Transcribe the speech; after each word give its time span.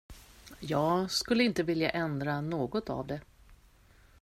Jag 0.59 1.11
skulle 1.11 1.43
inte 1.43 1.63
vilja 1.63 1.89
ändra 1.89 2.41
något 2.41 2.89
av 2.89 3.07
det. 3.07 3.21